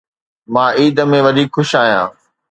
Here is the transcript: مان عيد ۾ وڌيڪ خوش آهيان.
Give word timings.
مان 0.53 0.69
عيد 0.77 0.95
۾ 1.09 1.19
وڌيڪ 1.25 1.49
خوش 1.55 1.71
آهيان. 1.81 2.09